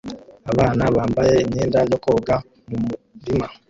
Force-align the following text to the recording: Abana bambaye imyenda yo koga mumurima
Abana 0.51 0.83
bambaye 0.95 1.33
imyenda 1.45 1.77
yo 1.89 1.97
koga 2.03 2.35
mumurima 2.69 3.47